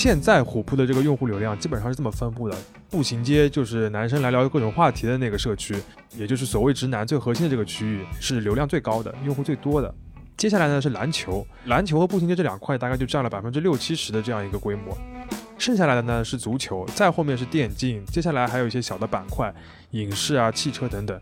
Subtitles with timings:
[0.00, 2.56] 现在虎扑的这个用户流量基本上是这么分布的：
[2.88, 5.74] 步行街就是男生来聊各种话题的那个社区，
[6.16, 9.92] 也就是所谓直男最核心的这个区域，是流量最高的、用户最多的。
[10.36, 14.96] 接下来呢是篮球，篮球和步行街这两块大概就占了百分之六七十的这样一个规模。
[15.58, 19.52] 剩下来的呢是足球，再后面是电竞，接下来还有一些小的板块，
[19.90, 21.20] 影视啊、汽车等等。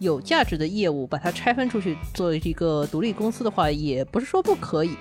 [0.00, 4.96] 有价值的业务把它拆分出去作为一个独立公司的话，也不是说不可以。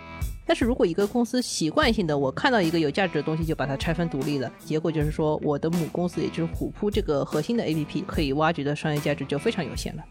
[0.46, 10.04] 但是如果一个公司习惯性的我看到一个有价值的东西就把它拆分独立了，结果就是说我的母公司也就是虎扑这个核心的 APP 可以挖掘的商业价值就非常有限了。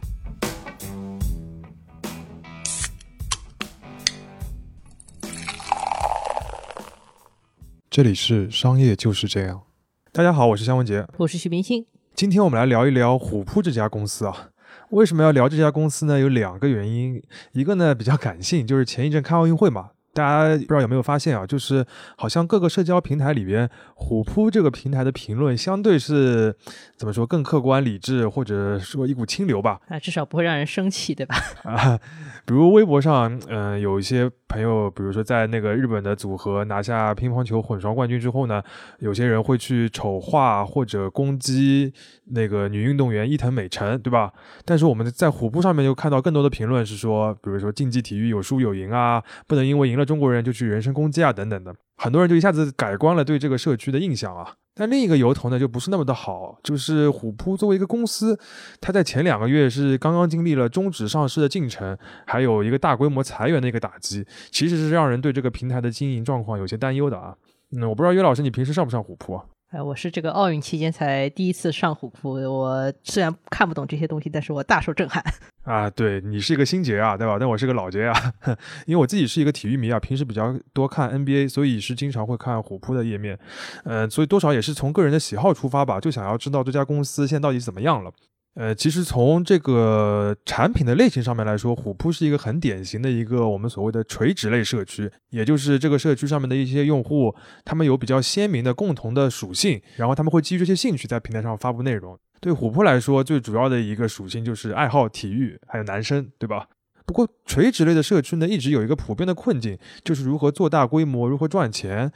[7.91, 9.65] 这里是商业就是这样。
[10.13, 11.85] 大家好，我是香文杰，我是徐明星。
[12.15, 14.49] 今天我们来聊一聊虎扑这家公司啊。
[14.89, 16.19] 为什么要聊这家公司呢？
[16.19, 17.23] 有两个原因，
[17.53, 19.91] 一个呢比较感性，就是前一阵看奥运会嘛。
[20.15, 21.47] 大家不知道有没有发现啊？
[21.47, 21.85] 就是
[22.17, 26.55] 好像各个社交平台里边，虎扑这个平台的评论相对是
[26.97, 29.81] 怎么说更客观、理智，或者说一股清流吧？
[29.89, 31.35] 啊，至少不会让人生气，对吧？
[31.65, 31.99] 啊，
[32.45, 38.63] 比如微博上，嗯，有一些朋友，比如说在那个日本的组合拿下乒乓球混双冠军之后呢，
[38.99, 41.91] 有些人会去丑化或者攻击
[42.27, 44.31] 那个女运动员伊藤美诚，对吧？
[44.67, 50.02] 但是我们在虎扑上面就看到更多的评论是说，比如说竞技体育有输有赢啊，不能因为赢了。
[50.05, 54.55] 中国人就去人身攻击啊，等等的，很多人就一下子改观了对这个社区的印象啊。
[54.75, 58.39] 但另一个由头呢，就不是那么的好，就是虎扑作为一个公司，
[58.81, 67.37] 它在前两个月是刚刚经历了终止上市的进程，还有一个大规模裁员的一个打击，其实是让人对这个平台的经营状况有些担忧的啊。
[67.77, 69.39] 嗯，我不知道岳老师，你平时上不上虎扑？
[69.73, 75.25] 哎，我是这个奥运期间才第一次上虎扑，我虽然看不懂这些东西，但是我大受震撼。
[75.65, 77.39] 啊，对你是一个新杰啊，对吧？
[77.41, 78.33] 但我是个老杰啊，
[78.85, 83.39] 因为我自己是一个体育迷啊，平时比较多看 NBA，所以是经常会看虎扑的页面。
[83.85, 88.13] 嗯，所以多少也是从个人的喜好出发吧，就想要知道这家公司现在到底怎么样了。
[88.55, 102.19] 呃，其实从这个产品的类型上面来说，虎扑是一个很典型的一个我们所谓的垂直类社区，也就是这个社区上面的一些用户，他们有比较鲜明的共同的属性，然后他们会基于这些兴趣在平台上发布内容。
[102.41, 106.67] 对虎扑来说，最主要的一个属性就是爱好体育，还有男生，对吧？
[107.07, 112.13] 不过垂直类的社区呢，一直有一个普遍的困境，就是如何做大规模，如何赚钱。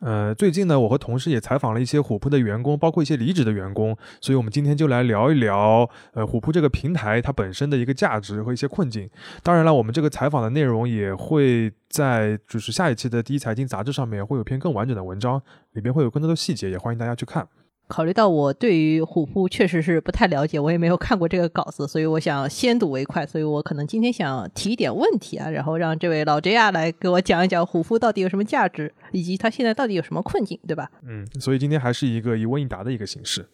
[0.00, 9.08] 呃，最近呢，我和同事也采访了一些虎扑的员工，包括一些离职的员工，所以我们今天就来聊一聊，呃，虎扑这个平台它本身的一个价值和一些困境。
[9.42, 15.40] 当然了，我们这个采访的内容也会在就是下一期的第一财经杂志上面会有篇更完整的文章，
[15.72, 17.48] 里边会有更多的细节，也欢迎大家去看。
[17.88, 23.24] 考虑到我对于虎扑确实是不太了解，我也没有看过这个稿子，所以我想先睹为快。
[23.26, 30.90] 所以我可能今天想提一点问题啊，然后让这位老 J 啊来给我讲一讲虎扑到底有什么价值，以及它现在到底有什么困境，对吧？
[31.06, 33.48] 嗯，所以今天还是一个一问一答的一个形式。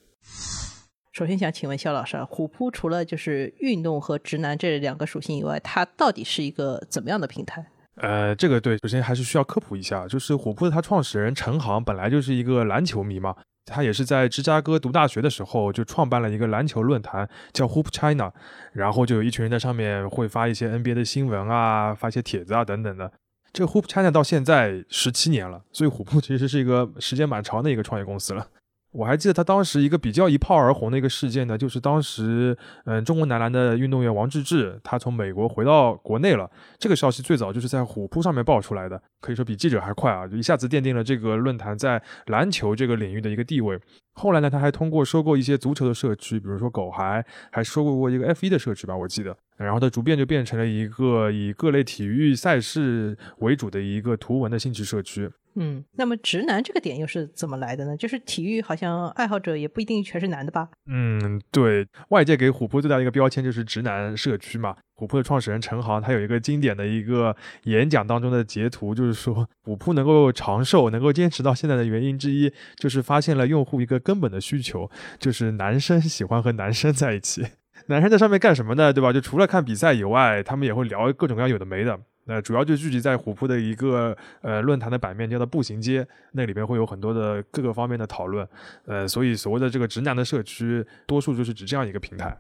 [1.13, 7.67] 首先想请问肖老师，虎扑除了就是运动和直男这两个属性以外，它到底是一个怎么样的平台？
[7.97, 13.37] 呃，这个对，首先还是需要科普一下，就是虎扑的它创始人陈航本来就是一个篮球迷嘛。
[13.65, 18.33] 他也是在芝加哥读大学的时候就创办了一个篮球论坛，叫 Hoop China，
[18.73, 23.13] 然后就有一群人在上面会发一些 NBA 的新闻啊，发一些帖子啊等等的。
[23.53, 28.49] 这个 Hoop China 到现在十七年了，所以虎扑其实是一个时间蛮长的一个创业公司了。
[28.93, 36.51] 我还记得他当时一个比较一炮而红的一个事件呢，就是当时，嗯，中国男篮的运动员王治郅，他从美国回到国内了。
[36.79, 43.81] 这个消息最早就是在虎扑上面爆出来的，可以说比记者还快啊，就一下子奠定了这个论坛在篮球这个领域的一个地位。
[44.15, 49.35] 后来呢，他还通过收购一些足球的社区，比如说狗孩，还收购过一个 F 一的社区吧，我记得。
[49.57, 55.31] 然后他逐渐就变成了一个以各类体育赛事为主的一个图文的兴趣社区。
[55.55, 57.97] 嗯，那么直男这个点又是怎么来的呢？
[57.97, 60.69] 就是体育好像爱好者也不一定全是男的吧？
[60.91, 64.77] 嗯，对外界给虎扑最大的一个标签就是直男社区嘛。
[64.95, 67.35] 虎扑的创始人陈航他有一个经典的一个
[67.65, 74.89] 演讲当中的截图，就是说虎扑能够长寿、能够坚持到现在的原因之一，就是发现了用户一个根本的需求，
[75.19, 77.45] 就是男生喜欢和男生在一起。
[77.89, 78.93] 男生在上面干什么呢？
[78.93, 79.13] 对吧？
[79.13, 81.99] 就除了看比赛以外，他们也会聊各种各样有的没的。
[82.25, 88.47] 那主要就聚集在虎扑的一个呃论坛的版面，叫做步行街，那里边会有很多的各个方面的讨论。
[88.87, 92.37] 呃，所以所谓的这个直男的社区，多数就是指这样一个平台。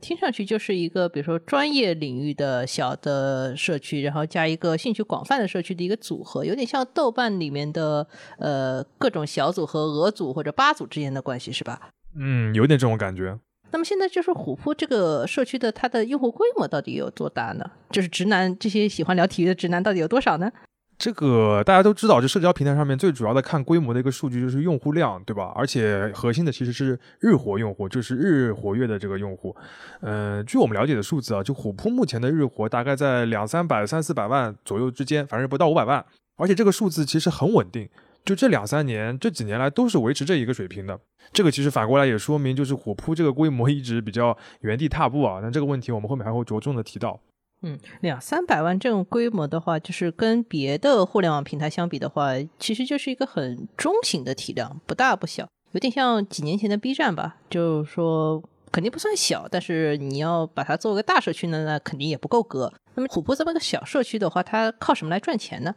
[0.00, 8.06] 听上去就是一个比如说专业领域的小的社区，然后加一个兴趣广泛的社区的一个组合，有点像豆瓣里面的
[8.38, 11.90] 呃各种小组和俄组或者八组之间的关系，是吧？
[12.16, 13.36] 嗯，有点这种感觉。
[13.72, 17.64] 那么现在就是虎扑这个社区的它的用户规模到底有多大呢？
[17.90, 20.50] 就是直男这些喜欢聊体育的直男到底有多少呢？
[20.98, 25.50] 这个大家都知道，就社交平台上面最主要的看规模的一个数据就是用户量，对吧？
[25.56, 29.56] 而且核心的其实是日活用户，就是日活跃的这个用户。
[30.02, 36.04] 嗯，据我们了解的数字啊，就虎扑目前的日活大概在两三百、三四百万左右之间，反正不到五百万。
[36.36, 37.88] 而且这个数字其实很稳定，
[38.24, 40.98] 就这两三年、这几年来都是维持这一个水平的。
[41.32, 45.40] 这个其实反过来也说明，就是虎扑这个规模一直比较原地踏步啊。
[45.42, 47.20] 那这个问题我们后面还会着重的提到。
[47.62, 57.36] 嗯，两三百万这种规模的话，就是跟别的互联网平台相比的话，其实就是一个很中型的体量，不大不小，有点像几年前的 B 站吧。
[57.50, 58.42] 就是说，
[58.72, 62.72] 肯定不算小，但是你要把它做个大社区呢，那肯定也不够格。
[62.94, 65.74] 那么虎扑这么个小社区的话，它靠什么来赚钱呢？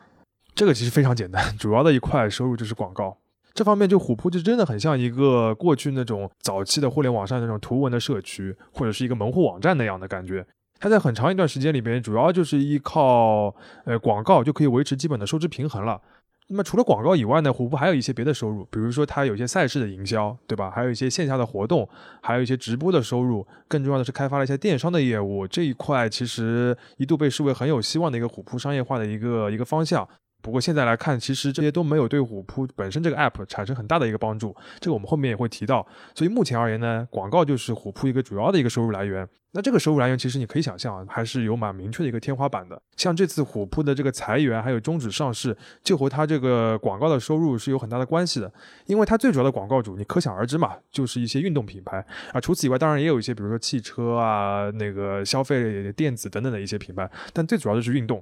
[0.55, 3.17] 这个其实非常简单， 主要的一块收入就是广告。
[3.53, 10.45] 这方面就虎扑就真的很像一个过去那种早期的互联网上那种图文的社区，或者是一个门户网站那样的感觉。
[10.79, 13.55] 它在很长一段时间里边，主要就是依靠
[13.85, 16.01] 呃广告就可以维持基本的收支平衡了。
[16.47, 20.69] 那么除了广告以外呢，虎扑还有一些别的收入，比如说它有一些赛事的营销，对吧？
[20.69, 21.87] 还有一些线下的活动，
[22.21, 23.47] 还有一些直播的收入。
[23.67, 30.07] 更重要的是开发了一些电商的业务，这一块其实一度被视为很有希望的一个虎扑商业化的一个一个方向。
[30.43, 34.53] 不过现在来看，其实这些都没有对虎扑本身这个 app 产生很大的一个帮助。
[34.81, 35.87] 这个我们后面也会提到。
[36.13, 39.25] 所以目前而言呢，广告就是虎扑一个主要的一个收入来源。
[39.53, 42.81] 那这个收入来源其实你可以想象，还是有蛮明确的一个天花板的。
[42.97, 48.51] 像这次虎扑的这个裁员还有终止上市，就和它这个广告的收入是有很大的关系的。
[48.87, 52.41] 因为它最主要的广告主，你可想而知嘛，就是一些运动品牌啊。
[52.41, 58.21] 除此以外，当然也有一些，比如说汽车啊、那个消费电子等等的一些品牌，但最主要的是运动。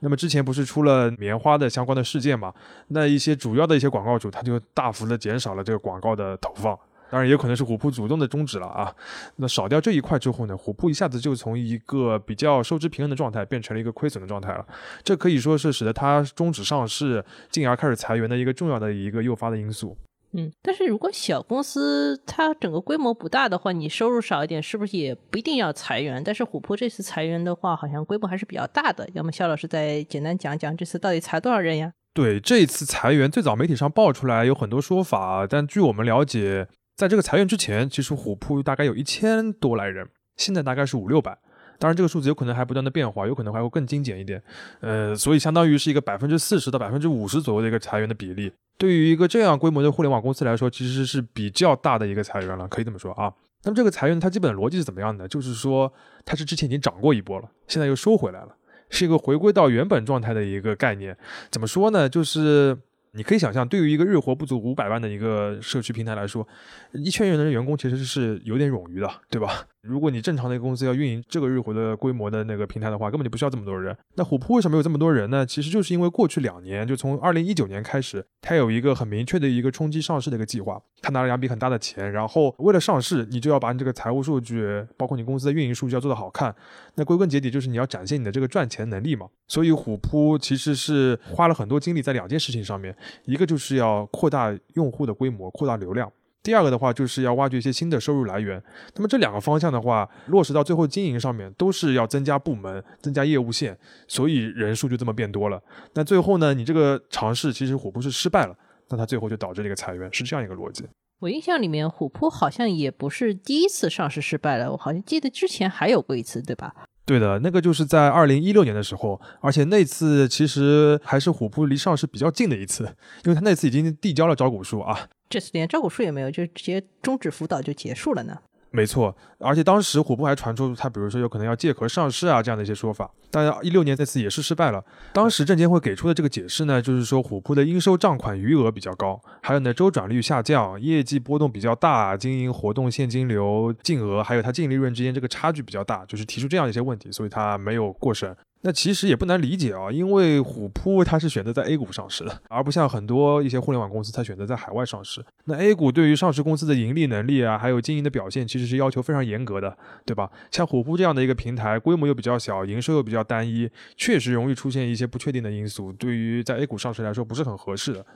[0.00, 2.52] 那么之前不是出了棉花的相关的事件嘛？
[2.88, 6.78] 那一些主要的一些广告主，他就大幅的减少了这个广告的投放。
[7.10, 8.92] 当然，也可能是虎扑主动的终止了啊。
[9.36, 14.66] 那少掉这一块之后呢，虎扑一下子就从一个比较收支平衡的状态，变成了一个亏损的状态了。
[15.04, 19.96] 这可以说是使得它终止上市，进而开始裁员的一个重要的一个诱发的因素。
[20.36, 26.22] 嗯，但是如果小公司它整个规模不大的话，你收入少一点，是不是也不一定要裁员？
[26.24, 29.08] 但是虎扑这次裁员的话，好像规模还是比较大的。
[29.14, 31.92] 要么肖老师再简单讲讲这次到底裁多少人呀？
[32.12, 36.66] 对，这次裁员最早媒体上爆出来有很多说法，但据我们了解，
[36.96, 41.38] 在这个裁员之前，其实虎扑大概有一千多来人，现在大概是五六百。
[41.78, 44.40] 当然，这个数字有可能还不断的变化，有可能还会更精简一点。
[44.80, 48.52] 呃，所以相当于是一个百分之四十到百分之五十左右的一个裁员的比例。
[48.76, 53.32] 对于一个这样规模的互联网公司来说，其实是比较大的一个裁员了，可以这么说啊。
[53.62, 55.26] 那么这个裁员它基本的逻辑是怎么样的？
[55.26, 55.90] 就是说
[56.24, 58.54] 它是之前已经涨过一波了，现在又收回来了，
[58.90, 61.16] 是一个回归到原本状态的一个概念。
[61.50, 62.08] 怎么说呢？
[62.08, 62.76] 就是
[63.12, 66.46] 你可以想象，对于一个日活不足五百万的一个社区平台来说，
[66.92, 69.66] 一千人的员工其实是有点冗余的，对吧？
[69.84, 73.94] 如果你正常的一个公司要运营这个日活的规模的那个平台的话，根本就不需要这么多人。
[74.14, 75.44] 那虎扑为什么有这么多人呢？
[75.44, 80.80] 其实就是因为过去两年，就从二零一九年开始，它有一个很明确的一个冲击上市的一个计划。
[81.02, 86.54] 它拿了两笔很大的钱，然后为了上市，你就要把你这个财务数据，包括你公司的运营数据要做得好看。
[86.94, 89.26] 那归根结底就是你要展现你的这个赚钱能力嘛。
[89.46, 92.96] 所以虎扑其实是花了很多精力在两件事情上面，
[93.26, 96.10] 一个就是要扩大用户的规模，扩大流量。
[96.44, 98.62] 第二个的话，就是要挖掘一些新的收入来源。
[98.94, 105.60] 那么这两个方向的话，落实到最后经营上面，都是要增加部门、增加业务线，所以人数就这么变多了。
[105.94, 108.54] 那最后呢，你这个尝试其实虎扑是失败了，
[108.90, 110.84] 那它最后就导致了一个裁员，是这样一个逻辑。
[111.20, 116.74] 我印象里面，虎扑好像也不是第一次上市失败了，我好像记得之前还有过一次，对吧？
[117.06, 122.84] 对的，那个就是在二零一六年的时候，而且那次其实还是虎扑离上市比较近的一次，
[123.24, 125.08] 因为他那次已经递交了招股书啊。
[125.34, 128.38] 这次连招股书也没有，就直接终止辅导就结束了呢。
[128.70, 133.10] 没错，而且当时虎扑还传出他，比如说有可能要借壳上市啊这样的一些说法。
[133.32, 134.84] 但一六年那次也是失败了。
[135.12, 148.36] 当时证监会给出的这个解释呢，就是说虎扑的应收账款余额比较高，还有呢周转率下降，业绩波动比较大，经营活动现金流净额还有它净利润之间这个差距比较大，就是提出这样一些问题，所以它没有过审。
[148.66, 155.22] 那其实也不难理解啊，因为虎扑它是选择在 A 股上市的，而不像很多一些互联网公司，它选择在海外上市。
[155.44, 160.30] 那 A 股对于上市公司的盈利能力啊，还有经营的表现，其实是要求非常严格的，对吧？
[160.50, 163.68] 像虎扑这样的一个平台，规模又比较小，营收又比较单一，
[163.98, 168.06] 确实容易出现一些不确定的因素，对于在 A 股上市来说不是很合适的。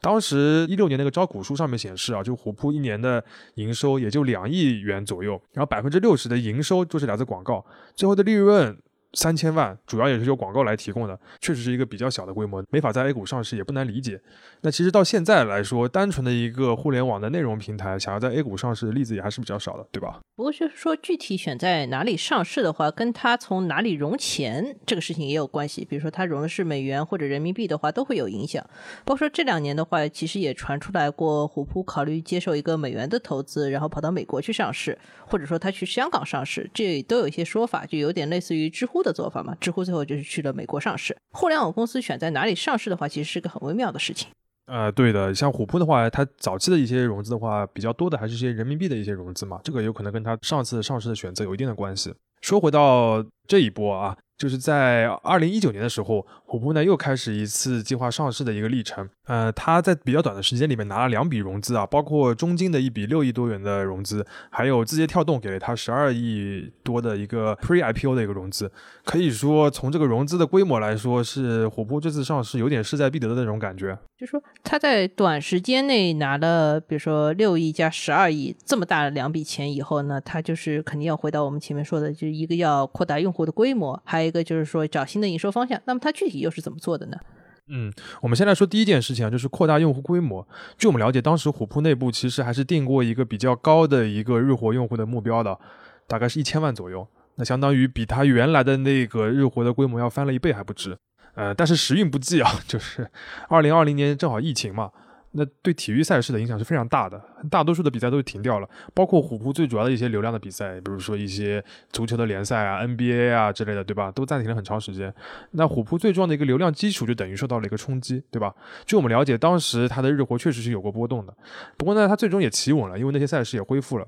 [0.00, 8.76] 当时一六年那个招股书上面显示啊，就虎扑一年的营收也就两亿元左右，然后百分之六十的营收就是来自广告，最后的利润。
[9.14, 14.20] 三千万，主要也是由广告来提供的，确实是一个比较小的规模，没法在 A 股上市也不难理解。
[14.62, 20.20] 那其实到现在来说，单纯的一个互联网的内容平台，想要在 A 股上市的例子也还是比较少的，对吧？
[20.34, 25.84] 不过就是说，具体选在哪里上市的话，跟它从哪里融钱这个事情也有关系。
[25.84, 28.64] 比如说，它融的是美元或者人民币的话，都会有影响。
[29.04, 39.54] 包括说这两年的话，其实也传出来过，虎扑考虑接受一个美元的投资，然后跑到美国去上市，或者说他去香港上市，这都有一些说法，就有点类似于知乎的做法嘛。
[39.60, 41.16] 知乎最后就是去了美国上市。
[41.32, 44.28] 互联网公司选在哪里上市的话，其实是个很微妙的事情。
[44.66, 52.14] 呃，对的，像虎扑的话，它早期的一些融资的话，比较多的还是一些人民币的一些融资嘛，这个有可能跟它上次上市的选择有一定的关系。
[52.40, 54.16] 说回到这一波啊。
[54.38, 59.08] 就是在二零一九年的时候，虎扑呢又开始一次计划上市的一个历程。
[59.28, 68.72] 呃，他在比较短的时间里面拿了两笔融资啊，包括中金的一笔六亿多元的融资，还有字节跳动给了他十二亿多的一个 Pre IPO 的一个融资。
[69.04, 73.96] 可以说，从这个融资的规模来说，是虎扑这次上市有点势在必得的那种感觉。
[74.18, 84.32] 就说他在短时间内拿了，比如说六亿加十二亿这么大的两笔钱以后呢，他就是肯定要回到我们前面说的，就是一个要扩大用户的规模，还有。
[84.32, 87.18] 一个就是说找新的营收方向，那么它具体又是怎么做的呢？
[87.66, 90.46] 嗯，我们先来说第一件事情啊，就是扩大用户规模。
[90.78, 95.58] 据我们了解，当时虎扑内部其实还是定过一个比较高的一个日活用户的目标的，
[96.06, 100.96] 大概是一千万左右，那相当于比它原来的那个日活的规模要翻了一倍还不止。
[101.34, 103.10] 呃，但是时运不济啊， 就是
[103.48, 104.90] 二零二零年正好疫情嘛。
[105.32, 107.20] 那对体育赛事的影响是非常大的，
[107.50, 114.10] 大多数的比赛都是停掉了，包括虎扑最主要的一些流量的比赛，比如说一些足球的联赛啊、NBA 啊之类的，对吧？
[114.10, 115.12] 都暂停了很长时间。
[115.52, 118.54] 那虎扑最重要的一个流量基础就等于受到了一个冲击，对吧？
[118.84, 121.34] 据我们了解，当时它的日活确实是有过波动的，
[121.76, 124.06] 不过呢，它最终也企稳了，因为那些赛事也恢复了。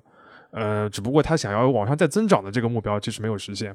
[0.50, 3.74] 呃，只不过它想要往上再增长的这个目标其实没有实现。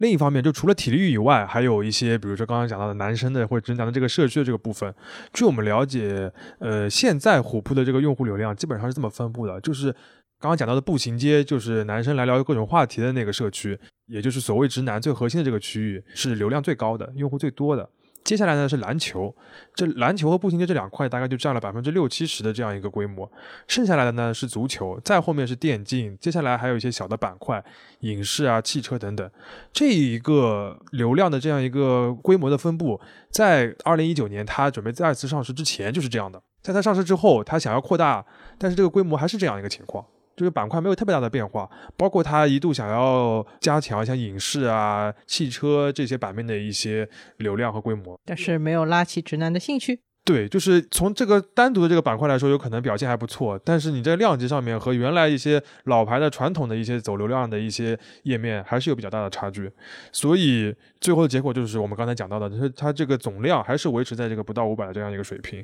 [0.00, 4.92] 另一方面，就除了体力以外，还有一些，比如说刚刚讲到的男生的或者直男的这个社区的这个部分。
[5.34, 9.92] 据我们了解，呃，现在虎扑的这个用户流量基本上是这么分布的，就是
[10.38, 17.86] 刚刚讲到的步行街，就是男生来聊各种话题的那个社区，也就是所谓直男最核心的这个区域，是流量最高的，用户最多的。
[18.22, 19.34] 接下来呢是篮球，
[19.74, 23.30] 这篮球和步行街这两块大概就占了百分之六七十的这样一个规模，
[23.66, 27.64] 剩下来的呢是足球，再后面是电竞，接下来还有一些小的板块，
[28.00, 29.28] 影视啊、汽车等等。
[29.72, 33.00] 这一个流量的这样一个规模的分布，
[33.30, 38.24] 在二零一九年它准备再次上市之前就是这样的，在它上市之后，它想要扩大，
[38.58, 40.04] 但是这个规模还是这样一个情况。
[40.40, 41.68] 这个板块没有特别大的变化，
[41.98, 47.06] 包括它一度想要加强像影视啊、汽车这些版面的一些
[47.36, 50.00] 流量和规模，但是没有拉起直男的兴趣。
[50.24, 59.70] 对，就是从这个单独的这个板块来说，有可能表现还不错，但是你在量级上面和原来一些老牌的传统的一些走流量的一些页面还是有比较大的差距，
[60.10, 65.62] 所以最后的结果就是我们刚才讲到的，就是它这个总量还是维持在这个不到五百的这样一个水平。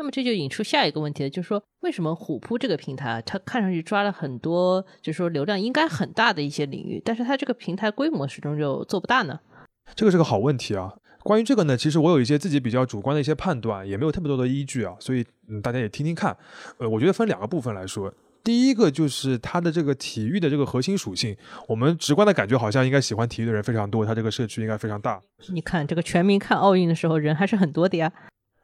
[0.00, 9.38] 那么这就引出下一个问题了，就是说为什么虎扑这个平台，它看上去抓了很多，就是说流量应该很大的一些领域，但是它这个平台规模始终就做不大呢？
[9.94, 10.94] 这个是个好问题啊。
[11.22, 16.34] 关于这个呢，其实我有一些自己比较主观的一些判断，也没有特别多的依据啊，所以嗯，大家也听听看。
[16.78, 18.10] 呃，我觉得分两个部分来说，
[18.42, 21.36] 第一个就是它的这个体育的这个核心属性，
[21.68, 25.20] 我们直观的感觉好像应该喜欢体育的人非常多，它这个社区应该非常大。
[25.52, 28.10] 你看这个全民看奥运的时候，人还是很多的呀。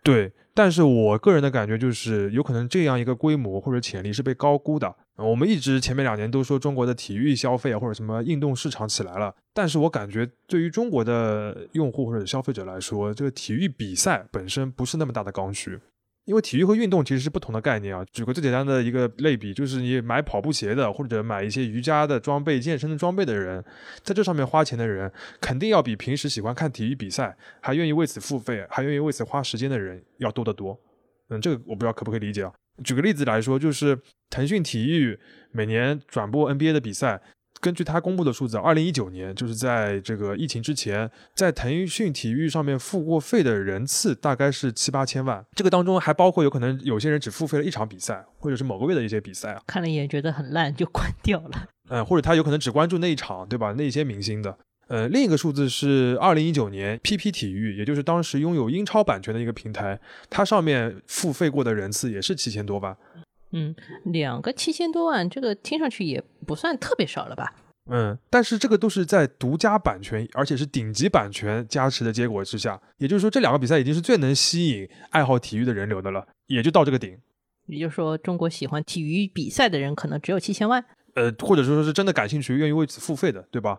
[0.03, 0.33] 对。
[0.57, 4.97] 但是我个人的感觉就是，有可能这样一个规模或者潜力是被高估的。
[5.17, 15.79] 我们一直前面两年都说中国的体育消费啊，或者什么运动市场起来了，但是我感觉对于中国的用户或者消费者来说，这个体育比赛本身不是那么大的刚需。
[16.27, 18.05] 因为体育和运动其实是不同的概念啊。
[18.13, 23.65] 举个最简单的一个类比，就是你买跑步鞋的，或者买一些瑜伽的装备、健身的装备的人，
[24.03, 30.79] 在这上面花钱的人，肯定要比平时喜欢看体育比赛，还愿意为此付费，还愿意为此花时间的人要多得多。
[31.31, 32.53] 嗯，这个我不知道可不可以理解啊？
[32.85, 35.19] 举个例子来说，就是腾讯体育
[35.53, 37.23] 每年转播 NBA 的比赛。
[37.61, 45.45] 根据他公布的数字，二零一九年就是在这个疫情之前，在腾讯体育上面付过费的人次大概是七八千万。
[45.55, 51.69] 这个当中还包括有可能有些人只付费了一场比赛，或者是某个月的一些比赛啊，看了一眼觉得很烂就关掉了。
[51.89, 53.73] 嗯， 或者他有可能只关注那一场，对吧？
[53.73, 54.59] 那些明星的。
[54.89, 59.99] 呃，另一个数字是二零一九年，PP 体育，也就是当时拥有英超版权的一个平台，
[60.31, 62.97] 它上面付费过的人次也是七千多万。
[63.53, 63.75] 嗯，
[64.05, 67.55] 两个七千多万，这个听上去也不算特别少了吧？
[67.89, 77.17] 嗯，但是这个都是在独家版权，而且是顶级版权加持的结果之下，也就是说，这两个比赛已经是最能吸引爱好体育的人流的了，也就到这个顶。
[77.67, 80.85] 也就是说，中国喜欢体育比赛的人可能只有七千万。
[81.15, 83.79] 呃，或者说是真的感兴趣、愿意为此付费的，对吧？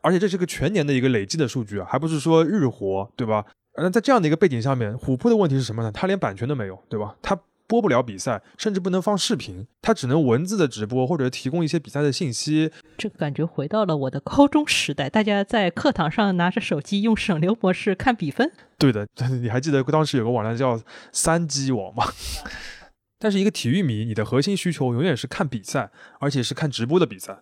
[0.00, 3.44] 而且这是个全年的一个累计的数据啊，还不是说日活，对吧？
[3.76, 5.90] 那在这样的一个背景下面，虎扑的问题是什么呢？
[5.92, 7.16] 它连版权都没有，对吧？
[7.22, 12.70] 它播不了比赛，甚至不能放视频，它只能文字的直播或者提供一些比赛的信息。
[12.96, 18.52] 这个感觉回到了我的高中时代，大家在课堂上拿着手机用省流模式看比分。
[18.78, 19.06] 对的，
[19.40, 20.80] 你还记得当时有个网站叫
[21.12, 22.04] 三机网吗？
[23.18, 27.38] 但是一个体育迷，你的核心需求永远是看比赛，而且是看直播的比赛。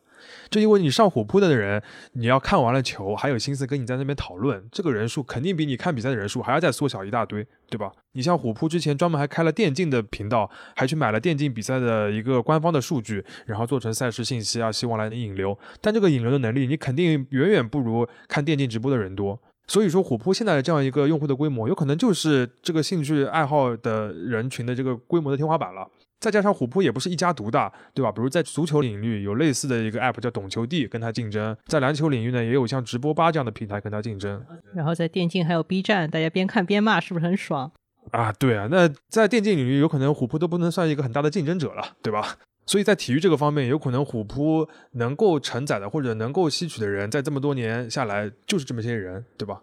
[0.51, 7.91] 就因为你上虎扑的人，你要看完了球，还有心思跟你在那边讨论，这个人数肯定比你看比赛的人数还要再缩小一大堆，对吧？
[8.13, 15.59] 你像虎扑之前专门还开了电竞的频道，还去买了电竞比赛的一个官方的数据，然后做成赛事信息啊，希望来引流。
[15.81, 19.41] 但这个引流的能力，你肯定远远不如看电竞直播的人多。
[19.67, 25.89] 所以说，虎扑现在的这样一个用户的规模，有可能就是这个兴趣爱好的人群的这个规模的天花板了。
[26.25, 28.11] 再加上虎扑也不是一家独大，对吧？
[28.11, 34.43] 比如在足球领域有类似的一个 app 叫懂球帝跟它竞争，在篮球领域呢也有像直播吧这样的平台跟它竞争。
[34.75, 37.71] 然后在电竞还有 B 站，大家边看边骂，是不是很爽？
[38.11, 42.39] 啊，对啊，那在电竞领域有可能虎扑都不能算一个很大的竞争者了，对吧？
[42.65, 49.61] 所以在体育这个方面，有可能虎扑能够承载的或者能够吸取的人，在这么多年下来就是这么些人，对吧？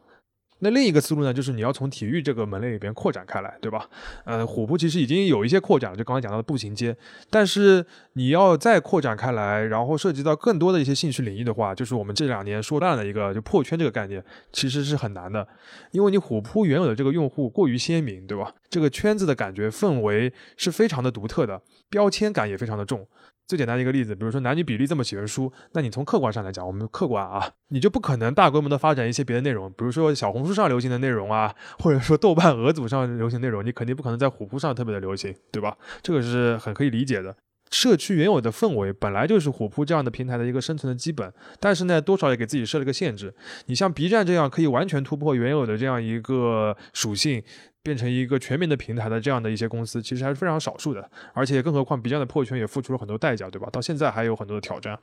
[0.64, 3.90] 那另一个思路呢，就是你要从体育这个门类里边扩展开来，对吧？
[4.26, 6.96] 呃，虎扑其实已经有一些扩展了，就刚才讲到的步行街，
[7.30, 15.48] 但是你要再扩展开来，然后涉及到更多的一些兴趣领域的话，就是我们这两年说烂的一个就破圈这个概念，其实是很难的，
[15.92, 18.54] 因为你虎扑原有的这个用户过于鲜明，对吧？
[18.70, 23.08] 这个圈子的感觉氛围是非常的独特的，标签感也非常的重。
[23.48, 35.78] 最简单的一个例子，比如说男女比例这么悬殊，那你从客观上来讲，我们客观啊，你就不可能大规模的发展一些别的内容，比如说小红书上流行的内容啊，或者说豆瓣、鹅组上流行内容，你肯定不可能在虎扑上特别的流行，对吧？
[36.02, 37.36] 这个是很可以理解的。
[37.70, 43.34] 社区原有的氛围本来就是虎扑这样的平台的一个生存的基本，但是呢，多少也给自己设了个限制。
[43.68, 47.42] 你像 B 站这样可以完全突破原有的这样一个属性。
[47.84, 53.70] 变成一个全民的平台的这样的一些公司，其实还是非常少数的，而且更何况 B 站的破圈也付出了很多代价，对吧？
[53.72, 55.00] 到现在还有很多的挑战。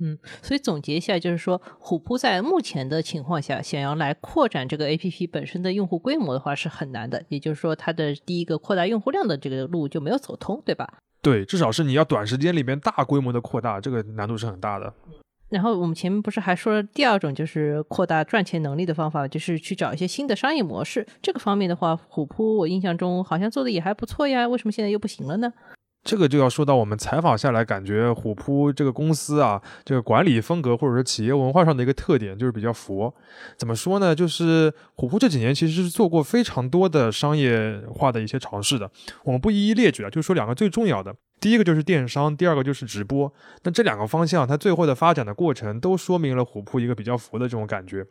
[0.00, 7.24] 嗯，所以总结一下，就是说虎扑在目前的情况下，想要来扩展这个 APP 本身的用户规模的话，是很难的。
[7.28, 10.98] 也就是说，它的第一个扩大用户量的这个路就没有走通，对吧？
[11.20, 14.94] 对，至少是你要短时间里面大规模的扩大，这个难度是很大的。
[15.50, 21.06] 然后我们前面不是还说了第二种就是扩大赚钱能力的方法，就是去找一些新的商业模式。
[21.22, 25.52] 这个方面的话，虎扑我印象中好像做的也还不错呀，为什么现在又不行了呢？
[26.04, 33.12] 这个就要说到我们采访下来，感觉虎扑这个公司啊，这个管理风格或者说企业文化上的一个特点就是比较佛。
[33.56, 34.14] 怎么说呢？
[34.14, 38.90] 就是虎扑这几年其实是做过非常多的商业化的一些尝试的。
[39.24, 41.14] 我们不一一列举了，就说两个最重要的。
[41.40, 43.32] 第一个就是电商，第二个就是直播。
[43.62, 48.06] 那这两个方向，它最后的发展的过程，都说明了虎扑一个比较佛的这种感觉。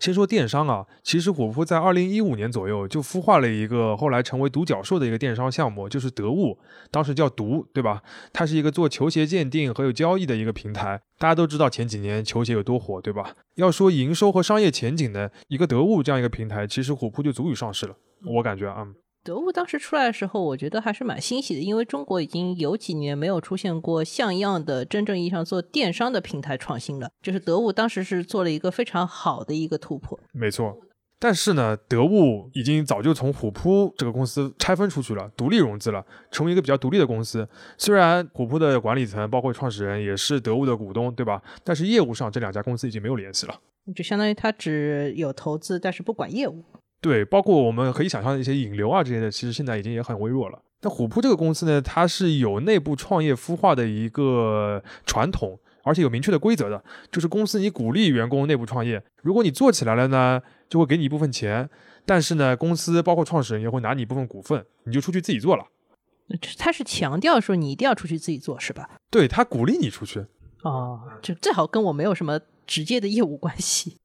[0.00, 6.58] 先说电商啊，其实虎扑在二零一五年左右就孵化了一个后来成为独角兽的一个电商项目，就是得物，
[6.90, 8.02] 当时叫毒，对吧？
[8.32, 11.00] 它是一个做球鞋鉴定和有交易的一个平台。
[11.18, 13.34] 大家都知道前几年球鞋有多火，对吧？
[13.54, 17.96] 要说营收和商业前景呢一个得物这样一个平台，其实虎扑就足以上市了。
[18.24, 18.86] 我感觉啊。
[19.28, 27.10] 得物当时出来的时候，我觉得还是蛮欣喜的，因为中国已经有几年没有出现过像样的真正意义上做电商的平台创新了。
[27.20, 30.18] 就是得物当时是做了一个非常好的一个突破。
[30.32, 30.74] 没错，
[31.18, 37.46] 但是呢，得物已经早就从虎扑这个公司拆分出去了，独立融资了，成为一个比较独立的公司。
[37.76, 41.42] 虽然虎扑的管理层包括创始人也是得物的股东，对吧？
[41.62, 43.54] 但是业务上这两家公司已经没有联系了，
[43.94, 46.64] 就相当于他只有投资，但是不管业务。
[47.00, 50.60] 对，包括我们可以想象的一些引流啊这些的，其实现在已经也很微弱了。
[50.82, 61.68] 那虎扑这个公司呢，它是有内部创业孵化的一个传统，而且有明确的规则的，就是公司你鼓励员工内部创业，如果你做起来了呢，就会给你一部分钱，
[62.06, 65.64] 但是呢，公司包括创始人也会拿你一部分股份，你就出去自己做了。
[66.58, 68.90] 他是强调说你一定要出去自己做，是吧？
[69.10, 70.26] 对他鼓励你出去。
[70.62, 73.98] 哦，就最好跟我没有什么直接的业务关系。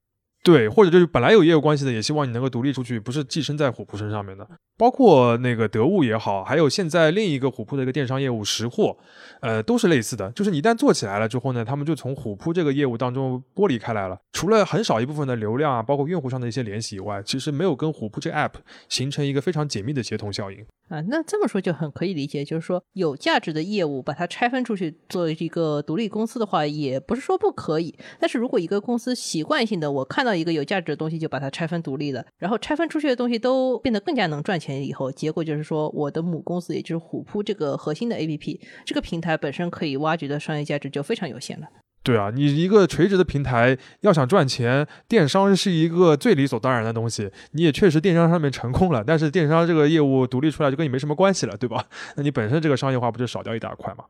[0.44, 4.46] 对，或者就是本来有业务关系的，也希望你能够独立出去，不是寄生在虎扑身上面的。
[4.78, 8.98] 包括那个得物也好，还有现在另一个虎扑的一个电商业务识货，
[9.40, 10.30] 呃，都是类似的。
[10.32, 14.20] 就是你一旦做起来了之后呢，他们就从虎扑这个业务当中剥离开来了。
[14.34, 18.54] 除了很少一部分的流量啊，包括用户上的一些联系以外，其实没有跟虎扑这 app
[18.90, 20.66] 形成一个非常紧密的协同效应。
[20.90, 27.96] 啊，那这么说就很可以理解，就是说有价值的业务把它拆分出去做一个独立公司的话，也不是说不可以。
[28.20, 41.68] 但是如果一个公司习惯性的我看到一个有价值的东西就把它拆分独立了，然后拆分出去的东西都变得更加能赚钱以后，结果就是说我的母公司也就是虎扑这个核心的 APP 这个平台本身可以挖掘的商业价值就非常有限了。
[42.06, 47.32] 对啊，你一个垂直的平台要想赚钱，电商是一个最理所当然的东西。
[47.54, 51.86] 你也确实电商上面成功了，但是电商这个业务独立出来就跟你没什么关系了，对吧？
[52.18, 54.04] 那你本身这个商业化不就少掉一大块吗？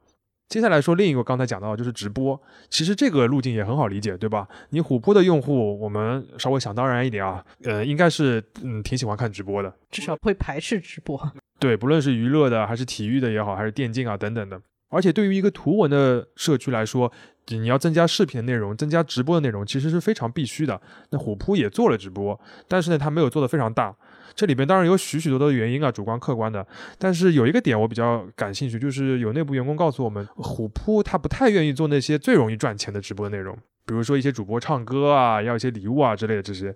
[0.49, 4.47] 接下来说另一个刚才讲到的就是直播，其实这个路径也很好理解，对吧？
[4.69, 11.19] 你虎扑的用户，我们稍微想当然一点啊，呃，应该是嗯挺喜欢看直播的，至少不会排斥直播。
[11.60, 14.62] 对，不论是娱乐的还是体育的也好，还是电竞啊等等的。
[14.89, 17.12] 而且对于一个图文的社区来说，
[17.47, 20.79] 你要增加视频的内容，增加直播的内容，其实是非常必须的。
[21.10, 23.95] 那虎扑也做了直播，但是呢，它没有做得非常大。
[24.36, 26.65] 这里边当然有许许多多的原因啊，主观客观的。
[26.98, 33.58] 但是有一个点我比较感兴趣，就是有内部员工告诉我们，虎扑他不太愿意做那些最容易赚钱的直播内容。
[33.86, 36.74] 比如说一些主播唱歌啊，要一些礼物啊之类的这些，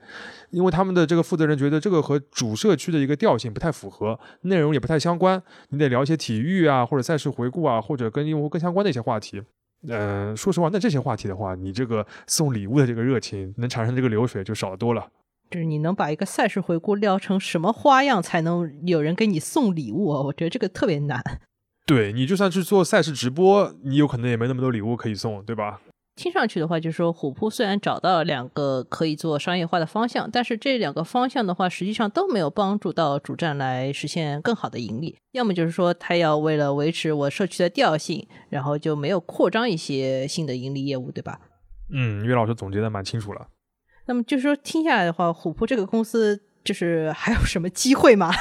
[0.50, 5.42] 因为他们的这个负责人觉得这个和主社区的一个调性不太符合，内容也不太相关。
[5.70, 9.42] 你得聊一些体育啊，或者赛事回顾啊，或者跟用户更相关的一些话题。
[9.88, 15.08] 嗯，说实话，那这些话题的话，你这个送礼物的这个热情能产生这个流水就少多了。
[15.50, 20.06] 就是你能把一个赛事回顾聊成什么花样才能有人给你送礼物？
[20.08, 21.22] 我觉得这个特别难。
[21.86, 25.80] 对你就算去做赛事直播，你有可能也没那么多礼物可以送，对吧？
[26.18, 35.16] 听上去的话，就是说虎扑虽然找到了两个可以做商业化的方向，但是这两个方向的话，实际上都没有帮助到主站来实现更好的盈利。
[35.32, 41.40] 要么就是说，他要为了维持我社区的调性，然后就没有扩张一些新的盈利业务，对吧？
[41.94, 43.48] 嗯，岳老师总结的蛮清楚了。
[44.08, 48.34] 那么就是说，听下来的话，虎扑这个公司就是还有什么机会吗？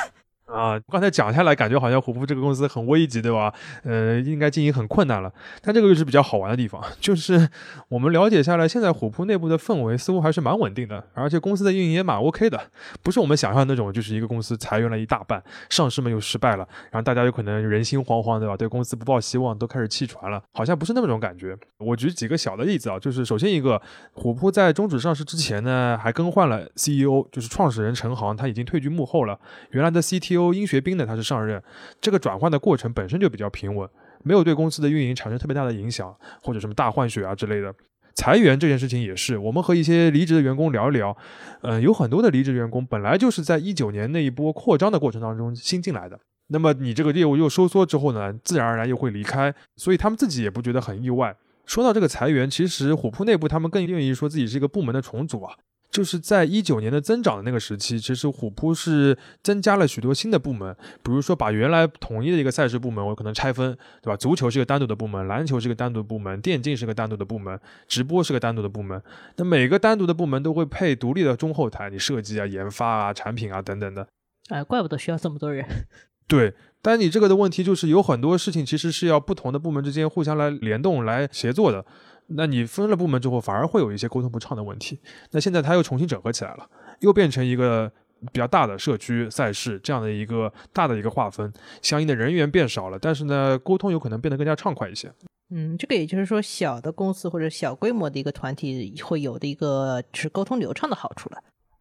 [0.47, 3.53] 啊，刚才讲下来，感觉好像虎扑这个公司很危急，对吧？
[3.83, 5.33] 呃，应该经营很困难了。
[5.61, 7.49] 但这个又是比较好玩的地方， 就是
[7.89, 12.61] 我们了解下来，现在虎扑内部的氛围似乎还是蛮稳定的，而且公司的运营也蛮 OK 的，
[13.03, 18.57] 不是我们想象那种，就是一个公司裁员了一大半，上市嘛又失败了，然后大家有可能人心惶惶，对吧？
[18.57, 21.57] 对公司不抱希望，都开始弃船了，好像不是那么种感觉。
[21.79, 23.83] 我举几个小的例子啊，就是首先一个，
[24.13, 29.37] 虎扑在终止上市之前呢，还更换了 CEO，就是创始人陈航，他已经退居幕后了，
[29.71, 30.55] 原来的 ct 由。
[30.55, 31.61] 殷学斌呢，他是上任，
[32.01, 33.89] 这个转换的过程本身就比较平稳，
[34.23, 37.75] 没有对公司的运营产生特别大的影响，或者什么大换血啊之类的。
[38.15, 41.15] 裁员这件事情也是，我们和一些离职的员工聊一聊，
[41.61, 51.37] 嗯，有很多的离职员工本来就是在一九年那一波扩张的过程当中新进来的，那么你这个业务又收缩之后呢，自然而然又会离开，所以他们自己也不觉得很意外。
[51.67, 55.53] 说到这个裁员，其实虎扑内部他们更愿意说自己是一个部门的重组啊。
[55.97, 64.15] 就是在一九年的增长的那个时期，其实虎扑是增加了许多新的部门，比如说把原来统一的一个赛事部门，我可能拆分，对吧？
[64.15, 69.03] 足球是个单独的部门，篮球是个单独的部门，电竞是个单独的部门，直播是个单独的部门。
[69.37, 74.07] 那每个单独的部门都会配独立的中后台，你设计啊、研发啊、产品啊等等的。
[74.51, 75.65] 哎，怪不得需要这么多人。
[76.29, 81.87] 对，但你这个的问题就是有很多事情其实是要不同的部门之间互相来联动、来协作的。
[82.29, 84.99] 那你分了部门之后，反而会有一些沟通不畅的问题。
[85.31, 86.69] 那现在它又重新整合起来了，
[87.01, 87.91] 又变成一个
[88.33, 95.13] 比较大的社区赛事这样的一个大的一个划分，相应的人员变少了，但是呢，沟通有可能变得更加畅快一些。
[95.51, 101.39] 嗯，这个也就是说，小的公司或者小规模的一个团体会有的一个是沟通流畅的好处了。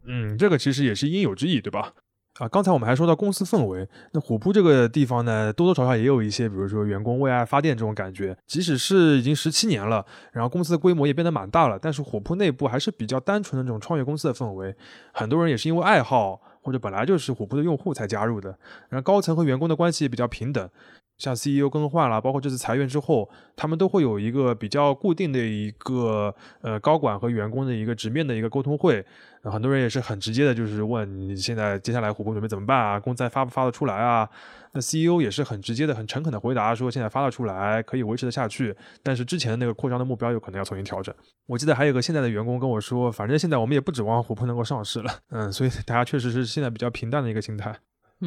[0.07, 1.93] 嗯，这个其实也是应有之意，对吧？
[2.39, 8.35] 啊，刚才我们还说到公司氛围，那虎扑这个地方呢，多多少少也有一些，比如说员工为爱发电这种感觉。
[8.45, 14.75] 即使是已经十七年了，然后公司的规模也变得蛮大了，但是虎扑内部还是比较单纯的这种创业公司的氛围。
[15.13, 18.49] 很多人也是因为爱好或者本来就是虎扑的用户才加入的，
[18.89, 20.69] 然后高层和员工的关系也比较平等。
[21.17, 29.05] 像 CEO 更换了，包括这次裁员之后，他们都会有一个比较固定的一个呃高管和员工的一个直面的一个沟通会。
[29.43, 32.99] 很多人也是很直接的，就是问你现在接下来虎扑准备怎么办啊？
[32.99, 34.27] 工资还发不发得出来啊？
[34.73, 41.13] 那 CEO 也是很直接的、很诚恳的回答说，现在发得出来，可以维持得下去，但是之前的那个扩张的目标有可能要重新调整。
[41.45, 47.75] 我记得还有个现在的员工跟我说，反正现在我们也不指望虎扑能够上市了，嗯，所以大家确实是现在比较平淡的一个心态。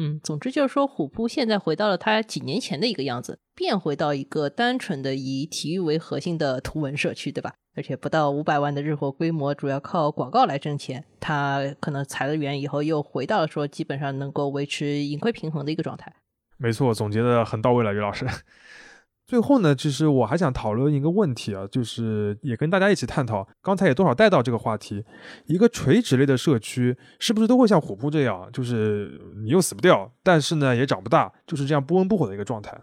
[0.01, 7.53] 嗯，总之就是说，虎扑现在回到了它几年前的一个样子，变回到一个单纯的以体育为核心的图文社区，对吧？
[7.75, 11.03] 而且不到五百万的日活规模，主要靠广告来挣钱。
[11.19, 16.13] 它可能裁了员以后，又回到了说基本上能够维持盈亏平衡的一个状态。
[16.55, 18.25] 没错，总结的很到位了，于老师。
[19.29, 23.47] 最后呢，其实我还想讨论一个问题啊，就是也跟大家一起探讨。
[23.61, 25.05] 刚才也多少带到这个话题，
[25.45, 32.75] 一个垂直类的社区是不是都会像虎扑这样，就是你又死不掉，但是呢也长不大，就是这样不温不火的一个状态？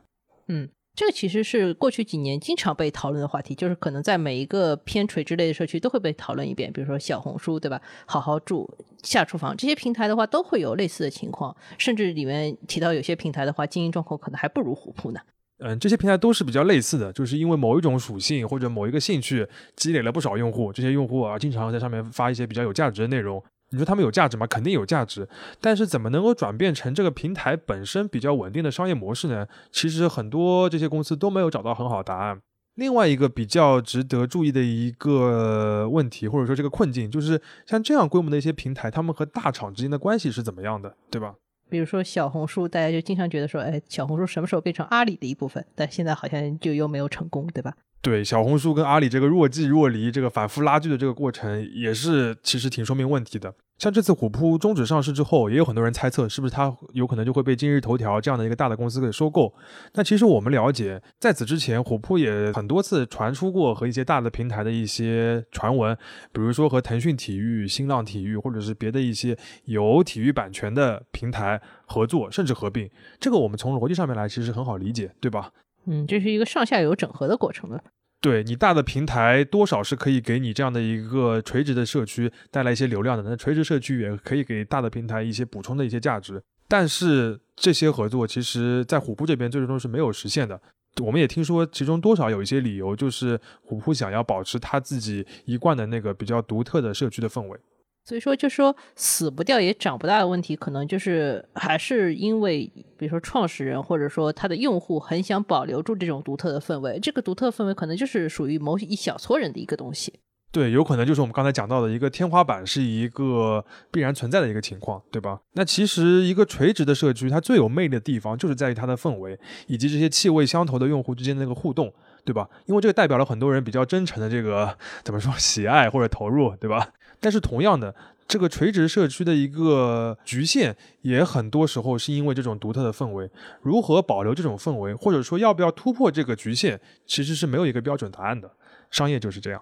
[0.47, 7.83] 嗯，这个其实是过去几年经常被讨论的话题，就是可能在每一个偏垂直类的社区都会被讨论一遍，比如说小红书，对吧？
[8.07, 15.19] 好好住、下厨房这些平台的话，都会有类似的情况，甚至里面提到有些平台的话，经营状况可能还不如虎扑呢。
[15.59, 23.43] 嗯，这些平台都是比较类似的，就是因为某一种属性或者某一个兴趣积累了不少用户，这些用户啊经常在上面发一些比较有价值的内容。
[23.71, 24.47] 你说他们有价值吗？
[24.47, 25.29] 肯定有价值，
[25.61, 29.47] 但是怎么能够转变成这个平台本身比较稳定的商业模式呢？
[29.73, 32.41] 其实很多这些公司都没有找到很好的答案。
[32.75, 41.35] 另外一个比较值得注意的一个问题，或者说这个困境，就是像这样规模的一些平台，他们和大厂之间的关系是怎么样的，对吧？
[41.69, 45.65] 比如说小红书，大家就经常觉得说，哎，小红书什么时候变成阿里的一部分？
[45.75, 47.75] 但现在好像就又没有成功，对吧？
[48.07, 53.53] 对，小红书跟阿里这个若即若离、这个反复拉锯的这个过程，也是其实挺说明问题的。
[53.79, 59.53] 像这次虎扑终止上市之后，也有很多人猜测，是不是它有可能就会被今日头条这样的一个大的公司给收购？
[59.95, 65.93] 那其实我们了解，在此之前，虎扑也很多次传出过和一些大的平台的一些传闻，
[66.33, 72.89] 比如说和腾讯体育、新浪体育，或者是别的一些有体育版权的平台合作，甚至合并。
[73.19, 75.51] 这个我们从逻辑上面来，其实很好理解，对吧？
[75.87, 77.83] 嗯，这是一个上下游整合的过程了。
[78.21, 86.43] 对你大的平台多少是可以给你这样的一个垂直的社区带来一些流量的，那垂直社区也可以给大的平台一些补充的一些价值。
[86.67, 90.61] 但是这些合作其实，在虎扑这边最终是没有实现的。
[91.05, 97.61] 我们也听说，其中多少有一些理由，就是虎扑想要保持他自己一贯的那个比较独特的社区的氛围。
[98.07, 110.21] 所以说，就说死不掉也长不大的问题，可能就是还是因为，比如说创始人或者说他的用户很想保留住这种独特的氛围，这个独特氛围可能就是属于某一小撮人的一个东西。
[110.53, 115.41] 对，有可能就是我们刚才讲到的一个天花板是一个必然存在的一个情况，对吧？
[115.55, 121.93] 那其实一个垂直的社区，它最有魅力的地方就是在于它的氛围，以及这些气味相投的用户之间的那个互动，
[122.25, 122.49] 对吧？
[122.67, 126.91] 因为这个代表了很多人比较真诚的这个怎么说喜爱或者投入，对吧？
[127.27, 127.93] 但是同样的，
[128.29, 133.29] 这个垂直社区的一个局限，也很多时候是因为这种独特的氛围。
[133.63, 138.49] 如何保留这种氛围，或者说要不要突破这个局限，其实是没有一个标准答案的。
[138.93, 139.61] 商业就是这样。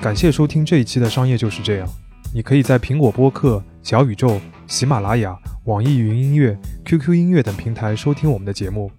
[0.00, 1.86] 感谢收听这一期的《商业就是这样》。
[2.32, 8.90] 你可以在苹果播客、小宇宙、喜马拉雅、网易云音乐、QQ 音乐等平台收听我们的节目。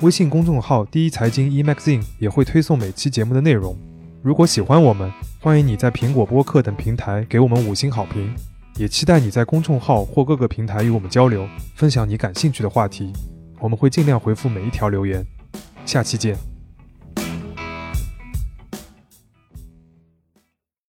[0.00, 3.76] 微信公众号“第一财经 eMagazine” 也会推送每期节目的内容。
[4.22, 8.32] 如果喜欢我们，欢迎你在苹果播客等平台给我们五星好评。
[8.76, 13.12] 也期待你在公众号或各个平台与我们交流，分享你感兴趣的话题。
[13.58, 15.26] 我们会尽量回复每一条留言。
[15.84, 16.57] 下期见。